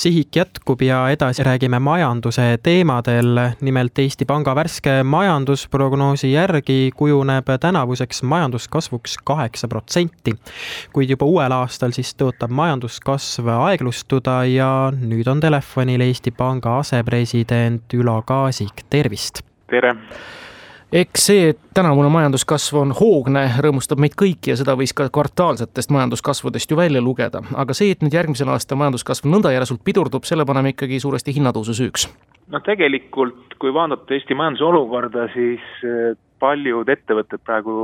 sihik 0.00 0.36
jätkub 0.36 0.82
ja 0.82 1.08
edasi 1.08 1.44
räägime 1.44 1.78
majanduse 1.78 2.58
teemadel. 2.62 3.38
nimelt 3.60 3.98
Eesti 3.98 4.24
Panga 4.24 4.54
värske 4.54 5.02
majandusprognoosi 5.02 6.32
järgi 6.32 6.90
kujuneb 6.96 7.46
tänavuseks 7.60 8.22
majanduskasvuks 8.22 9.18
kaheksa 9.24 9.68
protsenti. 9.68 10.34
kuid 10.92 11.10
juba 11.10 11.26
uuel 11.26 11.52
aastal 11.52 11.92
siis 11.92 12.14
tõotab 12.16 12.48
majanduskasv 12.50 13.48
aeglustuda 13.58 14.44
ja 14.44 14.92
nüüd 14.96 15.28
on 15.28 15.40
telefonil 15.40 16.00
Eesti 16.00 16.30
Panga 16.30 16.78
asepresident 16.78 17.94
Ülo 17.94 18.22
Kaasik, 18.22 18.86
tervist! 18.90 19.44
tere! 19.70 19.96
Eks 20.92 21.26
see, 21.26 21.50
et 21.52 21.58
tänavune 21.74 22.10
majanduskasv 22.10 22.78
on 22.80 22.94
hoogne, 22.96 23.44
rõõmustab 23.62 24.00
meid 24.02 24.16
kõiki 24.18 24.52
ja 24.52 24.56
seda 24.58 24.74
võis 24.78 24.92
ka 24.96 25.06
kvartaalsetest 25.12 25.92
majanduskasvudest 25.94 26.70
ju 26.70 26.78
välja 26.78 27.02
lugeda. 27.02 27.42
aga 27.54 27.74
see, 27.74 27.92
et 27.94 28.02
nüüd 28.02 28.14
järgmisel 28.14 28.50
aastal 28.50 28.78
majanduskasv 28.80 29.28
nõnda 29.30 29.52
järsult 29.54 29.84
pidurdub, 29.84 30.26
selle 30.26 30.44
paneme 30.44 30.74
ikkagi 30.74 31.00
suuresti 31.00 31.34
hinnatõusu 31.36 31.76
süüks. 31.78 32.08
no 32.48 32.60
tegelikult, 32.60 33.54
kui 33.58 33.74
vaadata 33.74 34.14
Eesti 34.14 34.34
majanduse 34.34 34.64
olukorda, 34.64 35.28
siis 35.34 35.62
eh, 35.84 36.18
paljud 36.38 36.88
ettevõtted 36.88 37.44
praegu 37.46 37.76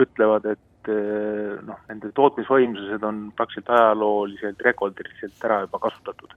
ütlevad, 0.00 0.48
et 0.56 0.88
eh, 0.88 1.60
noh, 1.68 1.84
nende 1.88 2.12
tootmisvõimsused 2.16 3.04
on 3.04 3.28
praktiliselt 3.36 3.76
ajalooliselt 3.76 4.64
rekordiliselt 4.64 5.44
ära 5.44 5.60
juba 5.66 5.84
kasutatud. 5.84 6.32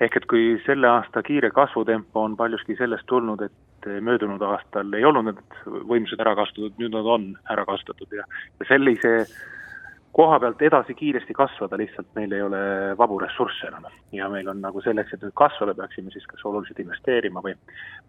ehk 0.00 0.16
et 0.16 0.26
kui 0.26 0.60
selle 0.66 0.88
aasta 0.88 1.22
kiire 1.22 1.50
kasvutempo 1.50 2.20
on 2.20 2.36
paljuski 2.36 2.76
sellest 2.76 3.06
tulnud, 3.06 3.40
et 3.40 3.52
et 3.80 4.02
möödunud 4.04 4.42
aastal 4.42 4.92
ei 4.96 5.04
olnud 5.04 5.30
need 5.30 5.56
võimsused 5.88 6.20
ära 6.20 6.34
kasutatud, 6.38 6.76
nüüd 6.80 6.92
nad 6.94 7.08
on 7.08 7.30
ära 7.50 7.64
kasutatud 7.68 8.12
ja, 8.16 8.26
ja 8.60 8.68
sellise 8.68 9.14
koha 10.12 10.40
pealt 10.42 10.62
edasi 10.62 10.94
kiiresti 10.98 11.34
kasvada, 11.36 11.78
lihtsalt 11.78 12.08
meil 12.18 12.32
ei 12.34 12.42
ole 12.42 12.60
vabu 12.98 13.18
ressursse 13.22 13.68
enam. 13.68 13.86
ja 14.12 14.28
meil 14.28 14.48
on 14.48 14.60
nagu 14.60 14.82
selleks, 14.82 15.14
et 15.14 15.22
nüüd 15.22 15.36
kasvada, 15.38 15.74
peaksime 15.78 16.10
siis 16.10 16.26
kas 16.26 16.44
oluliselt 16.44 16.82
investeerima 16.82 17.42
või, 17.44 17.54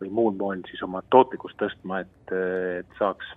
või 0.01 0.09
muul 0.09 0.35
moel 0.39 0.65
siis 0.69 0.81
oma 0.83 1.03
tootlikkust 1.13 1.59
tõstma, 1.61 2.01
et, 2.01 2.35
et 2.81 2.97
saaks, 2.99 3.33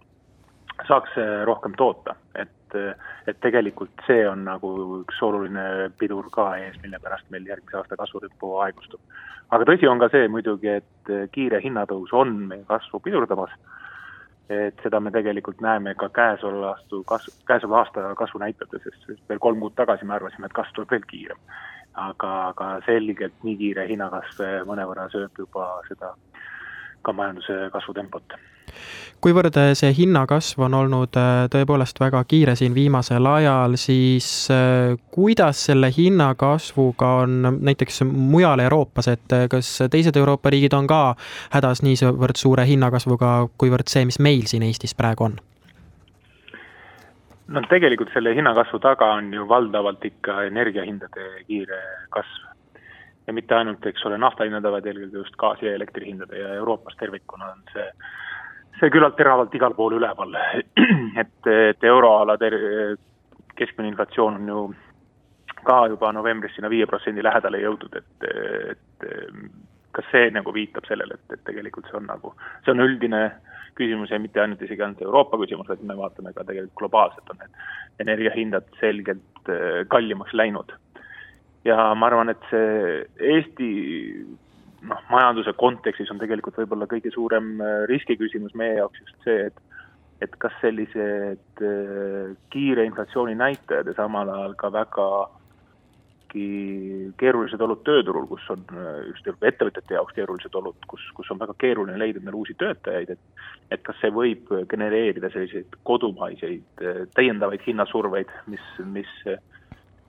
saaks 0.89 1.19
rohkem 1.45 1.77
toota, 1.77 2.17
et 2.35 2.53
et 2.75 3.39
tegelikult 3.41 4.07
see 4.07 4.25
on 4.29 4.45
nagu 4.45 4.71
üks 5.01 5.21
oluline 5.23 5.91
pidur 5.99 6.31
ka 6.35 6.51
ees, 6.61 6.77
mille 6.83 6.99
pärast 7.03 7.31
meil 7.31 7.47
järgmise 7.49 7.81
aasta 7.81 7.99
kasvutempo 8.01 8.59
aeglustub 8.67 9.01
aga 9.55 9.67
tõsi 9.69 9.89
on 9.91 10.01
ka 10.03 10.09
see 10.13 10.29
muidugi, 10.33 10.79
et 10.81 11.15
kiire 11.35 11.61
hinnatõus 11.63 12.13
on 12.17 12.35
meie 12.51 12.65
kasvu 12.69 13.01
pidurdamas, 13.05 13.53
et 14.53 14.81
seda 14.85 15.01
me 15.01 15.13
tegelikult 15.15 15.63
näeme 15.65 15.95
ka 16.01 16.11
käesoleva 16.15 16.75
aasta 16.75 17.03
kasv, 17.13 17.37
käesoleva 17.49 17.83
aasta 17.83 18.09
kasvunäitajates, 18.19 18.89
sest 19.07 19.23
veel 19.29 19.43
kolm 19.43 19.63
kuud 19.63 19.77
tagasi 19.79 20.09
me 20.09 20.17
arvasime, 20.19 20.49
et 20.49 20.57
kasv 20.57 20.77
tuleb 20.77 20.97
veel 20.97 21.09
kiirem. 21.13 21.41
aga, 21.95 22.29
aga 22.49 22.69
selgelt 22.83 23.35
nii 23.47 23.55
kiire 23.57 23.85
hinnakasv 23.87 24.41
mõnevõrra 24.67 25.05
sööb 25.13 25.37
juba 25.39 25.67
seda 25.87 26.09
ka 27.05 27.13
majanduse 27.13 27.69
kasvutempot 27.73 28.37
kuivõrd 29.25 29.57
äh, 29.57 29.71
see 29.79 29.93
hinnakasv 29.97 30.67
on 30.67 30.75
olnud 30.77 31.17
äh, 31.17 31.47
tõepoolest 31.53 32.01
väga 32.03 32.21
kiire 32.29 32.55
siin 32.59 32.75
viimasel 32.77 33.25
ajal, 33.27 33.77
siis 33.81 34.29
äh, 34.53 34.93
kuidas 35.15 35.63
selle 35.71 35.89
hinnakasvuga 35.95 37.11
on 37.23 37.39
näiteks 37.65 38.03
mujal 38.11 38.61
Euroopas, 38.67 39.09
et 39.15 39.37
kas 39.51 39.71
teised 39.91 40.17
Euroopa 40.21 40.53
riigid 40.53 40.77
on 40.77 40.89
ka 40.91 41.01
hädas 41.55 41.81
niivõrd 41.87 42.41
suure 42.41 42.67
hinnakasvuga, 42.69 43.35
kuivõrd 43.61 43.89
see, 43.89 44.05
mis 44.09 44.21
meil 44.21 44.45
siin 44.51 44.67
Eestis 44.69 44.97
praegu 44.99 45.31
on? 45.31 45.41
no 47.55 47.61
tegelikult 47.69 48.13
selle 48.13 48.33
hinnakasvu 48.37 48.81
taga 48.81 49.11
on 49.19 49.33
ju 49.33 49.45
valdavalt 49.49 50.05
ikka 50.05 50.43
energiahindade 50.49 51.45
kiire 51.47 51.81
kasv. 52.13 52.54
Ja 53.27 53.33
mitte 53.33 53.55
ainult, 53.57 53.87
eks 53.87 54.05
ole, 54.07 54.19
naftahinnade, 54.21 54.71
vaid 54.71 54.87
eelkõige 54.87 55.23
just 55.23 55.37
gaasi 55.41 55.67
ja 55.67 55.75
elektrihindade 55.79 56.39
ja 56.39 56.55
Euroopas 56.61 56.97
tervikuna 57.01 57.53
on 57.55 57.65
see 57.73 57.89
see 58.81 58.91
küllalt 58.91 59.17
teravalt 59.17 59.55
igal 59.55 59.75
pool 59.75 59.97
üleval. 59.99 60.35
et, 61.23 61.51
et 61.71 61.87
euroala 61.87 62.37
ter-, 62.41 62.97
keskmine 63.59 63.93
inflatsioon 63.93 64.41
on 64.41 64.51
ju 64.51 64.65
ka 65.65 65.87
juba 65.89 66.11
novembris 66.13 66.57
sinna 66.57 66.69
viie 66.73 66.87
protsendi 66.87 67.23
lähedale 67.25 67.63
jõudnud, 67.63 67.95
et, 67.97 68.27
et 68.75 69.07
kas 69.97 70.11
see 70.11 70.29
nagu 70.35 70.53
viitab 70.53 70.85
sellele, 70.89 71.17
et, 71.17 71.37
et 71.39 71.45
tegelikult 71.47 71.89
see 71.89 72.01
on 72.01 72.09
nagu, 72.11 72.35
see 72.65 72.75
on 72.75 72.85
üldine 72.85 73.23
küsimus 73.79 74.13
ja 74.13 74.21
mitte 74.23 74.43
ainult 74.43 74.63
isegi 74.63 74.85
ainult 74.85 75.03
Euroopa 75.03 75.39
küsimus, 75.41 75.71
vaid 75.71 75.83
me 75.87 75.97
vaatame 75.99 76.35
ka 76.35 76.45
tegelikult 76.45 76.77
globaalselt 76.83 77.33
on 77.33 77.41
need 77.41 78.05
energiahindad 78.05 78.69
selgelt 78.81 79.53
kallimaks 79.91 80.35
läinud. 80.37 80.75
Ja 81.65 81.93
ma 81.97 82.09
arvan, 82.11 82.33
et 82.33 82.49
see 82.51 83.05
Eesti 83.33 83.69
noh, 84.89 85.05
majanduse 85.13 85.55
kontekstis 85.61 86.11
on 86.13 86.21
tegelikult 86.21 86.59
võib-olla 86.61 86.89
kõige 86.91 87.13
suurem 87.15 87.55
äh, 87.61 87.85
riskiküsimus 87.91 88.57
meie 88.59 88.79
jaoks 88.81 89.05
just 89.05 89.29
see, 89.29 89.47
et 89.51 89.63
et 90.23 90.37
kas 90.41 90.55
sellised 90.63 91.63
äh, 91.67 92.35
kiire 92.55 92.85
inflatsiooni 92.89 93.35
näitajad 93.37 93.91
ja 93.91 93.97
samal 93.99 94.31
ajal 94.33 94.55
ka 94.61 94.71
väga 94.73 95.09
keerulised 96.35 97.61
olud 97.63 97.85
tööturul, 97.87 98.25
kus 98.27 98.47
on 98.51 98.63
äh, 98.75 99.05
just 99.11 99.29
ettevõtjate 99.35 99.95
jaoks 99.95 100.17
keerulised 100.17 100.57
olud, 100.59 100.79
kus, 100.91 101.03
kus 101.15 101.31
on 101.31 101.39
väga 101.39 101.55
keeruline 101.63 101.99
leida 102.01 102.19
endale 102.19 102.41
uusi 102.41 102.57
töötajaid, 102.59 103.15
et 103.15 103.75
et 103.75 103.83
kas 103.87 103.97
see 104.03 104.11
võib 104.13 104.51
genereerida 104.71 105.31
selliseid 105.33 105.79
kodumaiseid 105.89 106.83
täiendavaid 107.17 107.63
hinnasurveid, 107.65 108.33
mis, 108.53 108.67
mis 108.85 109.13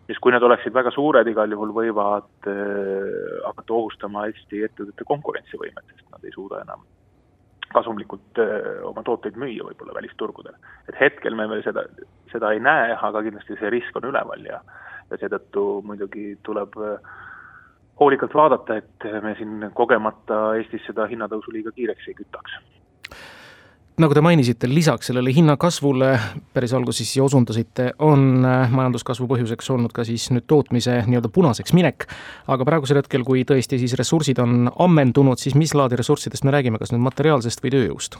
mis 0.09 0.19
kui 0.21 0.33
need 0.33 0.43
oleksid 0.45 0.73
väga 0.73 0.91
suured, 0.93 1.27
igal 1.27 1.51
juhul 1.51 1.73
võivad 1.75 2.49
äh, 2.51 3.39
hakata 3.45 3.73
ohustama 3.73 4.27
Eesti 4.29 4.63
ettevõtete 4.67 5.07
konkurentsivõimet, 5.09 5.87
sest 5.93 6.07
nad 6.13 6.25
ei 6.25 6.33
suuda 6.35 6.61
enam 6.65 6.85
kasumlikult 7.75 8.39
äh, 8.41 8.81
oma 8.87 9.03
tooteid 9.03 9.37
müüa 9.41 9.67
võib-olla 9.69 9.97
välisturgudele. 9.97 10.57
et 10.89 10.99
hetkel 10.99 11.35
me 11.35 11.47
veel 11.51 11.63
seda, 11.65 11.85
seda 12.31 12.53
ei 12.53 12.61
näe, 12.63 12.95
aga 12.95 13.23
kindlasti 13.25 13.57
see 13.59 13.73
risk 13.73 13.95
on 13.99 14.11
üleval 14.11 14.45
ja 14.47 14.61
ja 15.11 15.19
seetõttu 15.21 15.83
muidugi 15.85 16.31
tuleb 16.45 16.77
äh, 16.81 17.13
hoolikalt 17.99 18.33
vaadata, 18.33 18.79
et 18.81 19.05
me 19.23 19.35
siin 19.39 19.69
kogemata 19.73 20.55
Eestis 20.59 20.85
seda 20.87 21.05
hinnatõusu 21.11 21.53
liiga 21.53 21.73
kiireks 21.75 22.09
ei 22.09 22.17
kütaks 22.17 22.57
nagu 24.01 24.13
te 24.15 24.21
mainisite, 24.23 24.67
lisaks 24.67 25.09
sellele 25.09 25.31
hinnakasvule 25.35 26.09
päris 26.53 26.73
alguses 26.75 27.07
siia 27.07 27.23
osundasite, 27.23 27.91
on 28.03 28.45
äh, 28.45 28.71
majanduskasvu 28.75 29.27
põhjuseks 29.29 29.71
olnud 29.71 29.93
ka 29.95 30.03
siis 30.07 30.27
nüüd 30.35 30.47
tootmise 30.51 30.97
nii-öelda 31.07 31.31
punaseks 31.31 31.73
minek. 31.77 32.07
aga 32.51 32.67
praegusel 32.67 32.99
hetkel, 32.99 33.23
kui 33.27 33.45
tõesti 33.47 33.79
siis 33.79 33.95
ressursid 33.99 34.41
on 34.43 34.67
ammendunud, 34.87 35.39
siis 35.39 35.55
mis 35.55 35.73
laadi 35.77 35.99
ressurssidest 35.99 36.43
me 36.43 36.55
räägime, 36.55 36.81
kas 36.81 36.91
nüüd 36.91 37.05
materiaalsest 37.07 37.63
või 37.63 37.75
tööjõust? 37.77 38.19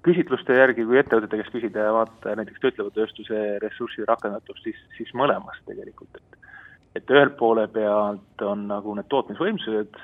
küsitluste 0.00 0.56
järgi, 0.56 0.86
kui 0.88 0.96
ettevõtete 0.96 1.36
käest 1.42 1.52
küsida 1.52 1.82
ja 1.84 1.92
vaadata 1.92 2.32
näiteks 2.38 2.62
töötleva 2.62 2.88
tööstuse 2.94 3.40
ressursside 3.60 4.06
rakendatust, 4.08 4.62
siis, 4.64 4.78
siis 4.96 5.12
mõlemast 5.12 5.60
tegelikult, 5.68 6.16
et 6.16 6.38
et 6.96 7.12
ühelt 7.12 7.36
poole 7.38 7.68
pealt 7.70 8.42
on 8.42 8.64
nagu 8.66 8.96
need 8.96 9.06
tootmisvõimsused 9.12 9.98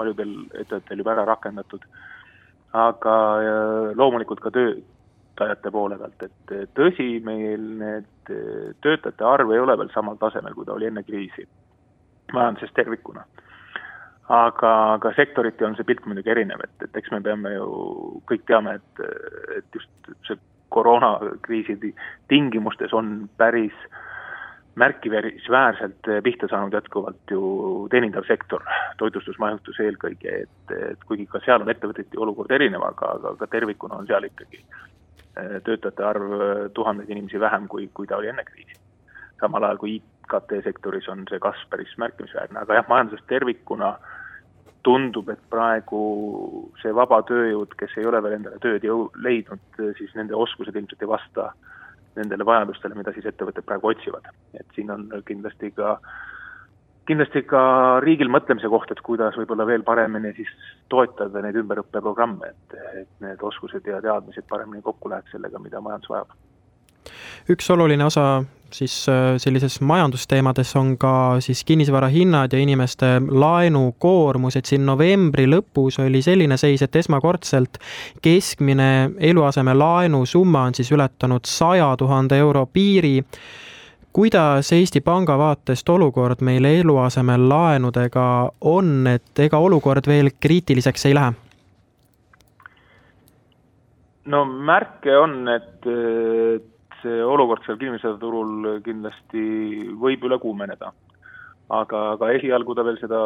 paljudel 0.00 0.32
ettevõtetel 0.56 1.02
juba 1.04 1.12
ära 1.12 1.26
rakendatud 1.28 1.84
aga 2.74 3.16
loomulikult 3.94 4.42
ka 4.42 4.50
töötajate 4.54 5.70
poole 5.74 5.98
pealt, 6.00 6.26
et 6.26 6.54
tõsi, 6.74 7.08
meil 7.24 7.68
need 7.80 8.32
töötajate 8.82 9.26
arv 9.28 9.52
ei 9.54 9.62
ole 9.62 9.76
veel 9.78 9.92
samal 9.94 10.18
tasemel, 10.20 10.56
kui 10.56 10.66
ta 10.66 10.74
oli 10.74 10.90
enne 10.90 11.04
kriisi, 11.06 11.46
majanduses 12.32 12.74
tervikuna. 12.74 13.24
aga, 14.24 14.68
aga 14.94 15.10
sektoriti 15.12 15.64
on 15.64 15.74
see 15.76 15.84
pilt 15.84 16.06
muidugi 16.08 16.30
erinev, 16.32 16.62
et, 16.64 16.76
et 16.86 16.96
eks 16.96 17.10
me 17.12 17.20
peame 17.20 17.50
ju, 17.52 17.66
kõik 18.30 18.46
teame, 18.48 18.78
et, 18.80 19.02
et 19.58 19.76
just 19.76 20.12
see 20.24 20.38
koroonakriisi 20.72 21.76
tingimustes 22.32 22.94
on 22.96 23.28
päris 23.36 23.76
äh, 23.84 23.98
märkimisväärselt 24.74 26.08
pihta 26.24 26.48
saanud 26.48 26.72
jätkuvalt 26.72 27.30
ju 27.30 27.42
teenindav 27.90 28.26
sektor, 28.26 28.62
toitlustusmajutus 28.98 29.78
eelkõige, 29.80 30.38
et, 30.46 30.74
et 30.90 31.04
kuigi 31.06 31.26
ka 31.30 31.40
seal 31.44 31.62
on 31.62 31.70
ettevõteti 31.70 32.18
olukord 32.18 32.50
erinev, 32.54 32.82
aga, 32.82 33.12
aga 33.18 33.34
ka 33.38 33.50
tervikuna 33.52 34.00
on 34.00 34.08
seal 34.10 34.26
ikkagi 34.26 34.58
eh, 34.60 35.60
töötajate 35.66 36.06
arv 36.06 36.34
eh, 36.34 36.64
tuhandeid 36.74 37.10
inimesi 37.10 37.40
vähem, 37.40 37.68
kui, 37.70 37.86
kui 37.94 38.10
ta 38.10 38.18
oli 38.18 38.32
enne 38.32 38.44
kriisi. 38.48 38.80
samal 39.40 39.64
ajal 39.64 39.78
kui 39.78 39.96
IKT 39.96 40.58
sektoris 40.64 41.08
on 41.08 41.24
see 41.30 41.38
kasv 41.38 41.70
päris 41.70 41.94
märkimisväärne, 41.98 42.58
aga 42.60 42.80
jah, 42.80 42.88
majanduses 42.88 43.24
tervikuna 43.30 43.94
tundub, 44.82 45.28
et 45.30 45.40
praegu 45.50 46.00
see 46.82 46.92
vaba 46.94 47.22
tööjõud, 47.28 47.72
kes 47.78 47.94
ei 47.96 48.06
ole 48.06 48.20
veel 48.22 48.38
endale 48.38 48.58
tööd 48.60 48.84
jõu-, 48.84 49.10
leidnud, 49.16 49.62
siis 49.98 50.12
nende 50.18 50.34
oskused 50.36 50.76
ilmselt 50.76 51.02
ei 51.02 51.08
vasta 51.08 51.46
äh, 51.46 51.74
nendele 52.16 52.46
vajadustele, 52.46 52.96
mida 52.98 53.12
siis 53.12 53.26
ettevõtted 53.30 53.66
praegu 53.66 53.90
otsivad. 53.92 54.30
et 54.54 54.66
siin 54.74 54.90
on 54.90 55.08
kindlasti 55.26 55.70
ka, 55.76 55.98
kindlasti 57.10 57.42
ka 57.42 58.00
riigil 58.04 58.30
mõtlemise 58.32 58.70
koht, 58.70 58.90
et 58.90 59.00
kuidas 59.00 59.36
võib-olla 59.36 59.66
veel 59.66 59.82
paremini 59.82 60.32
siis 60.36 60.50
toetada 60.88 61.42
neid 61.42 61.58
ümberõppeprogramme, 61.62 62.50
et, 62.54 62.80
et 63.02 63.08
need 63.20 63.42
oskused 63.42 63.86
ja 63.86 64.00
teadmised 64.02 64.48
paremini 64.48 64.82
kokku 64.82 65.10
läheks 65.12 65.36
sellega, 65.36 65.58
mida 65.58 65.80
majandus 65.80 66.10
vajab 66.10 66.36
üks 67.50 67.70
oluline 67.70 68.04
osa 68.04 68.44
siis 68.74 69.08
äh, 69.08 69.36
sellises 69.36 69.80
majandusteemades 69.80 70.76
on 70.76 70.96
ka 70.98 71.40
siis 71.40 71.64
kinnisvara 71.64 72.08
hinnad 72.08 72.52
ja 72.52 72.58
inimeste 72.58 73.06
laenukoormus, 73.28 74.56
et 74.56 74.66
siin 74.66 74.86
novembri 74.86 75.46
lõpus 75.46 76.00
oli 76.02 76.22
selline 76.22 76.56
seis, 76.60 76.82
et 76.82 76.96
esmakordselt 76.96 77.78
keskmine 78.22 79.10
eluasemelaenu 79.18 80.24
summa 80.26 80.64
on 80.68 80.74
siis 80.74 80.90
ületanud 80.92 81.46
saja 81.46 81.92
tuhande 81.98 82.38
euro 82.38 82.66
piiri 82.66 83.20
kuidas 84.14 84.72
Eesti 84.72 85.00
Panga 85.00 85.38
vaatest 85.38 85.88
olukord 85.88 86.42
meil 86.46 86.64
eluasemelaenudega 86.64 88.26
on, 88.60 88.92
et 89.10 89.46
ega 89.46 89.58
olukord 89.58 90.06
veel 90.06 90.30
kriitiliseks 90.40 91.06
ei 91.10 91.14
lähe? 91.14 91.32
no 94.24 94.44
märke 94.44 95.18
on, 95.18 95.34
et 95.52 95.90
see 97.04 97.24
olukord 97.24 97.64
seal 97.66 97.78
kinnisvaraturul 97.80 98.80
kindlasti 98.84 99.44
võib 100.00 100.24
üle 100.28 100.38
kuumeneda. 100.42 100.92
aga, 101.74 102.00
aga 102.14 102.32
esialgu 102.36 102.74
ta 102.76 102.84
veel 102.84 102.98
seda 103.00 103.20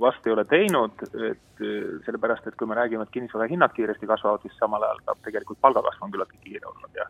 vast 0.00 0.26
ei 0.26 0.32
ole 0.34 0.44
teinud, 0.44 1.04
et 1.30 1.62
sellepärast, 2.04 2.46
et 2.46 2.56
kui 2.58 2.68
me 2.68 2.76
räägime, 2.76 3.06
et 3.06 3.14
kinnisvara 3.14 3.46
hinnad 3.48 3.72
kiiresti 3.72 4.08
kasvavad, 4.10 4.42
siis 4.42 4.56
samal 4.60 4.82
ajal 4.84 5.00
ka 5.06 5.14
tegelikult 5.24 5.60
palgakasv 5.64 6.04
on 6.04 6.12
küllaltki 6.12 6.42
kiire 6.42 6.68
olnud 6.68 6.98
ja 6.98 7.06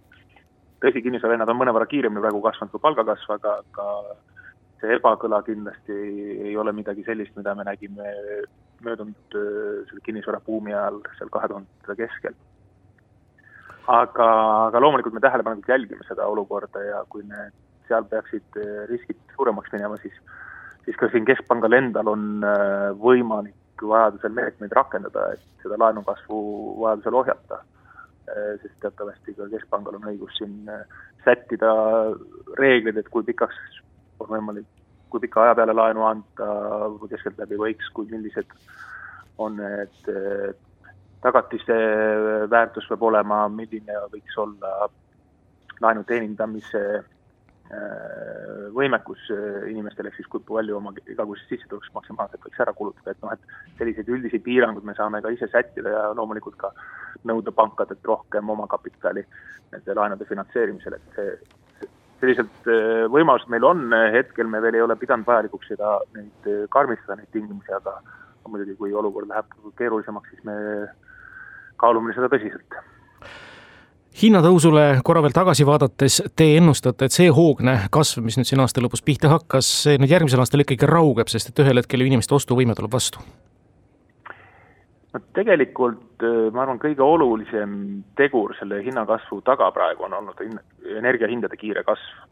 tõsi, 0.84 1.02
kinnisvara 1.02 1.34
hinnad 1.34 1.50
on 1.50 1.58
mõnevõrra 1.62 1.88
kiiremini 1.90 2.22
praegu 2.22 2.42
kasvanud 2.44 2.74
kui 2.74 2.84
palgakasv, 2.84 3.32
aga, 3.38 3.56
aga 3.64 3.88
see 4.80 4.98
ebakõla 5.00 5.42
kindlasti 5.46 5.96
ei, 5.96 6.56
ole 6.60 6.74
midagi 6.76 7.02
sellist, 7.08 7.34
mida 7.36 7.56
me 7.58 7.66
nägime 7.66 8.12
möödunud 8.86 9.38
selle 9.88 10.04
kinnisvarabuumi 10.06 10.76
ajal 10.76 11.00
seal 11.18 11.32
kahe 11.32 11.50
tuhandete 11.50 11.98
keskel 12.04 12.36
aga, 13.86 14.26
aga 14.66 14.80
loomulikult 14.82 15.14
me 15.14 15.22
tähelepanelikult 15.22 15.68
jälgime 15.68 16.06
seda 16.08 16.26
olukorda 16.26 16.82
ja 16.82 17.04
kui 17.08 17.22
need, 17.26 17.54
seal 17.88 18.06
peaksid 18.10 18.58
eh, 18.58 18.82
riskid 18.90 19.18
suuremaks 19.36 19.70
minema, 19.74 19.98
siis 20.02 20.16
siis 20.84 20.98
ka 20.98 21.08
siin 21.10 21.26
Keskpangal 21.26 21.74
endal 21.78 22.10
on 22.10 22.26
eh, 22.46 22.90
võimalik 22.98 23.82
vajadusel 23.82 24.34
meetmeid 24.34 24.74
rakendada, 24.74 25.32
et 25.34 25.62
seda 25.64 25.78
laenukasvu 25.82 26.38
vajadusel 26.82 27.18
ohjata. 27.22 27.60
Eh, 28.26 28.54
sest 28.62 28.78
teatavasti 28.82 29.36
ka 29.38 29.50
Keskpangal 29.52 30.00
on 30.00 30.08
õigus 30.10 30.34
siin 30.40 30.66
sättida 31.24 31.70
reeglid, 32.58 32.98
et 32.98 33.10
kui 33.10 33.26
pikaks 33.26 33.58
on 34.22 34.32
võimalik, 34.32 34.66
kui 35.10 35.22
pika 35.22 35.44
aja 35.44 35.54
peale 35.58 35.74
laenu 35.76 36.02
anda 36.08 36.50
keskeltläbi 37.10 37.58
võiks, 37.60 37.90
kui 37.94 38.08
millised 38.10 38.50
on 39.38 39.60
need 39.60 40.08
tagatiste 41.24 41.74
väärtus 42.50 42.86
peab 42.90 43.02
olema, 43.08 43.46
milline 43.48 43.98
võiks 44.12 44.38
olla 44.38 44.88
laenu 45.82 46.04
teenindamise 46.08 46.82
äh, 46.96 48.68
võimekus 48.76 49.26
äh, 49.34 49.66
inimestel, 49.70 50.08
ehk 50.08 50.20
siis 50.20 50.30
kui 50.32 50.44
palju 50.46 50.78
oma 50.78 50.94
igakuisest 51.04 51.52
sissetulekust 51.52 51.94
maksimaalselt 51.96 52.46
võiks 52.46 52.62
ära 52.64 52.74
kulutada, 52.76 53.12
et 53.12 53.24
noh, 53.24 53.34
et 53.34 53.78
selliseid 53.80 54.08
üldisi 54.12 54.40
piiranguid 54.44 54.86
me 54.86 54.96
saame 54.96 55.22
ka 55.24 55.32
ise 55.34 55.50
sättida 55.52 55.92
ja 55.92 56.02
loomulikult 56.16 56.58
ka 56.60 56.72
nõuda 57.28 57.52
pankadelt 57.52 58.04
rohkem 58.06 58.50
omakapitali 58.54 59.24
nende 59.72 59.96
laenude 59.98 60.28
finantseerimisel, 60.28 60.98
et 60.98 61.18
see, 61.18 61.88
sellised 62.20 62.70
äh, 62.72 63.06
võimalused 63.12 63.50
meil 63.52 63.66
on, 63.68 63.88
hetkel 64.14 64.48
me 64.48 64.62
veel 64.64 64.78
ei 64.78 64.84
ole 64.84 64.96
pidanud 65.00 65.28
vajalikuks 65.28 65.74
seda, 65.74 65.98
neid 66.16 66.52
karmistada, 66.72 67.18
neid 67.20 67.32
tingimusi, 67.34 67.74
aga 67.76 67.98
muidugi, 68.46 68.76
kui 68.78 68.92
olukord 68.94 69.26
läheb 69.26 69.50
keerulisemaks, 69.76 70.30
siis 70.30 70.44
me 70.46 70.54
kaalume 71.80 72.14
seda 72.16 72.30
tõsiselt 72.32 72.78
hinnatõusule 74.16 74.84
korra 75.04 75.20
veel 75.24 75.34
tagasi 75.36 75.66
vaadates, 75.68 76.22
te 76.36 76.48
ennustate, 76.56 77.08
et 77.08 77.12
see 77.12 77.28
hoogne 77.32 77.76
kasv, 77.92 78.22
mis 78.24 78.38
nüüd 78.38 78.48
siin 78.48 78.62
aasta 78.64 78.80
lõpus 78.80 79.04
pihta 79.04 79.28
hakkas, 79.32 79.68
see 79.84 79.98
nüüd 80.00 80.12
järgmisel 80.12 80.40
aastal 80.40 80.64
ikkagi 80.64 80.88
raugeb, 80.88 81.28
sest 81.28 81.52
et 81.52 81.60
ühel 81.64 81.82
hetkel 81.82 82.00
ju 82.00 82.08
inimeste 82.08 82.36
ostuvõime 82.36 82.76
tuleb 82.78 82.96
vastu? 82.96 83.24
no 85.12 85.20
tegelikult 85.36 86.24
äh, 86.24 86.48
ma 86.52 86.64
arvan, 86.64 86.80
kõige 86.80 87.04
olulisem 87.04 87.76
tegur 88.16 88.56
selle 88.58 88.82
hinnakasvu 88.84 89.42
taga 89.44 89.70
praegu 89.72 90.08
on 90.08 90.16
olnud 90.18 90.42
energiahindade 90.96 91.56
kiire 91.60 91.84
kasv 91.86 92.24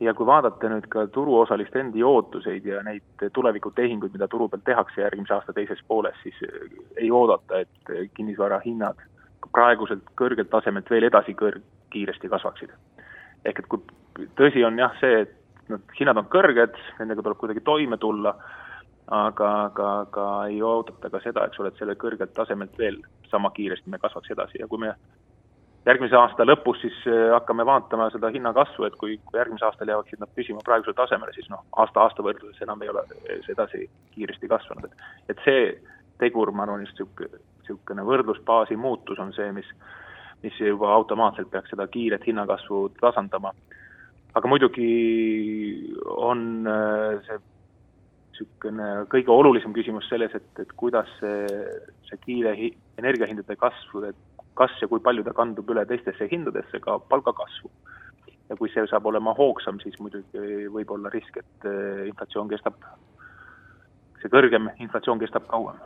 ja 0.00 0.14
kui 0.14 0.26
vaadata 0.26 0.70
nüüd 0.70 0.86
ka 0.92 1.06
turuosaliste 1.14 1.80
endi 1.80 2.04
ootuseid 2.06 2.66
ja 2.66 2.82
neid 2.86 3.26
tulevikutehinguid, 3.32 4.12
mida 4.14 4.28
turu 4.28 4.48
peal 4.48 4.62
tehakse 4.64 5.02
järgmise 5.02 5.34
aasta 5.34 5.52
teises 5.52 5.80
pooles, 5.88 6.16
siis 6.22 6.38
eh, 6.46 6.68
ei 7.04 7.10
oodata, 7.10 7.64
et 7.64 8.12
kinnisvara 8.14 8.60
hinnad 8.64 9.00
praeguselt 9.52 10.06
kõrgelt 10.18 10.50
tasemelt 10.52 10.90
veel 10.90 11.08
edasi 11.08 11.34
kõr-, 11.38 11.60
kiiresti 11.90 12.28
kasvaksid. 12.28 12.70
ehk 13.44 13.58
et 13.58 13.68
kui 13.70 14.28
tõsi 14.36 14.64
on 14.66 14.78
jah 14.78 14.94
see, 15.00 15.22
et 15.24 15.70
noh, 15.72 15.80
hinnad 15.98 16.18
on 16.20 16.26
kõrged, 16.32 16.76
nendega 16.98 17.22
tuleb 17.22 17.38
kuidagi 17.38 17.62
toime 17.64 17.96
tulla, 17.96 18.34
aga, 19.06 19.50
aga, 19.68 19.88
aga 20.04 20.26
ei 20.50 20.60
oodata 20.62 21.10
ka 21.10 21.20
seda, 21.24 21.46
eks 21.46 21.60
ole, 21.60 21.72
et 21.72 21.80
selle 21.80 21.96
kõrgelt 21.96 22.34
tasemelt 22.36 22.76
veel 22.78 23.00
sama 23.30 23.50
kiiresti 23.56 23.90
me 23.90 24.00
kasvaks 24.02 24.34
edasi 24.34 24.60
ja 24.60 24.68
kui 24.68 24.82
me 24.84 24.94
järgmise 25.86 26.16
aasta 26.18 26.46
lõpus 26.46 26.80
siis 26.82 26.96
äh, 27.06 27.28
hakkame 27.34 27.66
vaatama 27.66 28.08
seda 28.14 28.30
hinnakasvu, 28.34 28.88
et 28.88 28.96
kui, 29.00 29.18
kui 29.24 29.38
järgmisel 29.38 29.70
aastal 29.70 29.92
jääksid 29.92 30.22
nad 30.22 30.32
püsima 30.36 30.64
praegusele 30.64 30.96
tasemele, 30.98 31.34
siis 31.36 31.48
noh, 31.52 31.62
aasta-aasta 31.76 32.24
võrdluses 32.24 32.64
enam 32.66 32.82
ei 32.82 32.90
ole 32.92 33.04
sedasi 33.46 33.86
kiiresti 34.16 34.50
kasvanud, 34.50 34.90
et 34.90 35.34
et 35.34 35.46
see 35.46 35.70
tegur, 36.18 36.50
ma 36.52 36.66
arvan, 36.66 36.82
just 36.82 36.98
niisugune, 36.98 37.40
niisugune 37.62 38.04
võrdlusbaasi 38.10 38.76
muutus 38.76 39.20
on 39.22 39.32
see, 39.36 39.52
mis 39.54 39.70
mis 40.42 40.58
juba 40.60 40.92
automaatselt 40.94 41.50
peaks 41.50 41.72
seda 41.72 41.86
kiiret 41.90 42.26
hinnakasvu 42.26 42.88
tasandama. 43.00 43.52
aga 44.34 44.48
muidugi 44.48 45.94
on 46.06 46.66
äh, 46.68 47.18
see 47.26 47.38
niisugune 47.38 48.88
kõige 49.10 49.34
olulisem 49.34 49.72
küsimus 49.74 50.06
selles, 50.10 50.34
et, 50.34 50.50
et 50.62 50.72
kuidas 50.78 51.08
see, 51.18 51.46
see 52.06 52.20
kiire 52.22 52.54
hi-, 52.54 52.76
energiahindade 53.00 53.56
kasv, 53.58 54.04
et 54.12 54.20
kas 54.58 54.74
ja 54.82 54.88
kui 54.90 55.02
palju 55.04 55.24
ta 55.26 55.34
kandub 55.36 55.70
üle 55.70 55.84
teistesse 55.86 56.28
hindadesse, 56.30 56.80
ka 56.84 56.98
palgakasvu. 57.12 57.70
ja 58.48 58.56
kui 58.56 58.70
see 58.72 58.86
saab 58.88 59.06
olema 59.06 59.34
hoogsam, 59.36 59.76
siis 59.82 59.98
muidugi 60.00 60.68
võib 60.72 60.90
olla 60.94 61.10
risk, 61.12 61.36
et 61.36 61.68
eh, 61.68 62.06
inflatsioon 62.08 62.48
kestab, 62.48 62.78
see 64.22 64.32
kõrgem 64.32 64.70
inflatsioon 64.80 65.20
kestab 65.20 65.44
kauem 65.50 65.76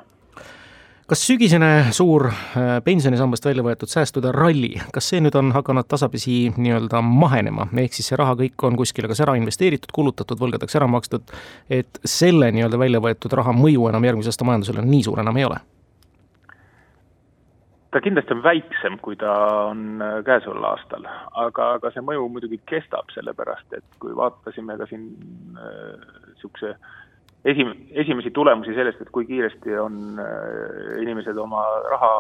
kas 1.13 1.25
sügisene 1.27 1.91
suur 1.93 2.29
eh, 2.31 2.79
pensionisambast 2.85 3.45
välja 3.45 3.65
võetud 3.67 3.91
säästude 3.91 4.31
ralli, 4.33 4.71
kas 4.95 5.11
see 5.11 5.21
nüüd 5.21 5.35
on 5.37 5.51
hakanud 5.53 5.85
tasapisi 5.91 6.37
nii-öelda 6.55 7.03
mahenema, 7.05 7.67
ehk 7.83 7.99
siis 7.99 8.13
see 8.13 8.21
raha 8.21 8.39
kõik 8.39 8.65
on 8.69 8.79
kuskile 8.79 9.11
kas 9.11 9.21
ära 9.25 9.35
investeeritud, 9.41 9.93
kulutatud, 9.93 10.41
võlgadeks 10.41 10.79
ära 10.79 10.89
makstud, 10.89 11.35
et 11.69 12.01
selle 12.09 12.49
nii-öelda 12.55 12.81
välja 12.81 13.03
võetud 13.05 13.35
raha 13.37 13.53
mõju 13.57 13.91
enam 13.91 14.09
järgmise 14.09 14.33
aasta 14.33 14.49
majandusele 14.49 14.87
nii 14.87 15.05
suur 15.09 15.21
enam 15.21 15.43
ei 15.43 15.51
ole? 15.51 15.61
Ta 17.93 18.01
kindlasti 18.01 18.33
on 18.35 18.43
väiksem, 18.45 18.99
kui 19.05 19.17
ta 19.21 19.33
on 19.69 20.03
äh, 20.03 20.19
käesoleval 20.25 20.71
aastal, 20.73 21.07
aga, 21.45 21.75
aga 21.79 21.93
see 21.93 22.05
mõju 22.05 22.27
muidugi 22.33 22.61
kestab, 22.69 23.13
sellepärast 23.15 23.79
et 23.79 24.01
kui 24.03 24.17
vaatasime 24.17 24.79
ka 24.81 24.89
siin 24.91 25.11
niisuguse 25.53 26.73
äh, 26.73 26.91
esim-, 27.45 27.77
esimesi 27.91 28.31
tulemusi 28.31 28.75
sellest, 28.75 29.01
et 29.01 29.11
kui 29.11 29.27
kiiresti 29.27 29.77
on 29.79 30.21
äh, 30.21 31.03
inimesed 31.03 31.37
oma 31.37 31.65
raha 31.91 32.13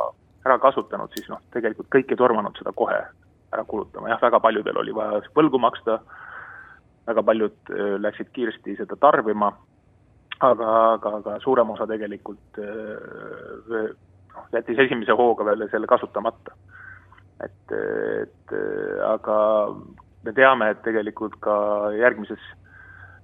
ära 0.46 0.58
kasutanud, 0.58 1.12
siis 1.14 1.28
noh, 1.30 1.40
tegelikult 1.54 1.90
kõik 1.92 2.10
ei 2.10 2.18
tormanud 2.18 2.58
seda 2.58 2.74
kohe 2.74 2.98
ära 3.52 3.64
kulutama, 3.68 4.10
jah, 4.10 4.22
väga 4.22 4.40
paljudel 4.42 4.80
oli 4.80 4.94
vaja 4.96 5.20
võlgu 5.36 5.60
maksta, 5.62 6.00
väga 7.06 7.26
paljud 7.26 7.74
äh, 7.74 7.94
läksid 8.02 8.32
kiiresti 8.34 8.78
seda 8.80 8.98
tarbima, 9.00 9.52
aga, 10.40 10.70
aga, 10.96 11.16
aga 11.20 11.36
suurem 11.44 11.70
osa 11.74 11.86
tegelikult 11.90 12.62
äh, 12.62 13.92
jättis 14.52 14.78
esimese 14.86 15.16
hooga 15.18 15.44
veel 15.44 15.66
selle 15.70 15.86
kasutamata. 15.90 16.54
et, 17.44 17.72
et 18.22 18.56
aga 19.06 19.36
me 20.24 20.32
teame, 20.32 20.70
et 20.70 20.82
tegelikult 20.84 21.34
ka 21.42 21.54
järgmises 21.96 22.42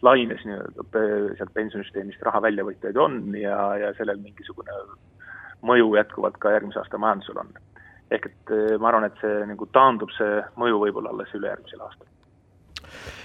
laines 0.02 0.42
nii-öelda 0.46 1.04
sealt 1.38 1.54
pensionisüsteemist 1.54 2.22
raha 2.26 2.42
väljavõtjaid 2.42 2.98
on 3.02 3.20
ja, 3.38 3.58
ja 3.78 3.92
sellel 3.98 4.20
mingisugune 4.22 4.74
mõju 5.66 5.90
jätkuvalt 5.96 6.38
ka 6.38 6.52
järgmise 6.54 6.78
aasta 6.82 7.00
majandusel 7.02 7.40
on. 7.42 7.50
ehk 8.10 8.26
et 8.26 8.52
ma 8.80 8.88
arvan, 8.88 9.04
et 9.04 9.18
see 9.20 9.42
nagu 9.50 9.66
taandub, 9.74 10.10
see 10.16 10.38
mõju 10.56 10.78
võib-olla 10.84 11.10
alles 11.14 11.34
ülejärgmisel 11.34 11.82
aastal. 11.86 12.08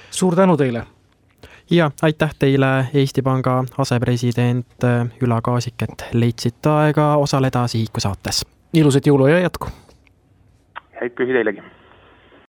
suur 0.10 0.36
tänu 0.36 0.58
teile! 0.58 0.86
Ja 1.70 1.91
aitäh 2.01 2.36
teile, 2.39 2.88
Eesti 2.93 3.22
Panga 3.22 3.63
asepresident 3.77 4.88
Ülar 5.22 5.41
Kaasik, 5.41 5.82
et 5.82 6.05
leidsite 6.13 6.70
aega 6.70 7.15
osaleda 7.15 7.67
Sihiku 7.67 8.00
saates. 8.00 8.46
ilusat 8.74 9.08
jõuluaja 9.08 9.39
jätku! 9.39 9.67
häid 11.01 11.15
pühi 11.17 11.34
teilegi! 11.34 11.63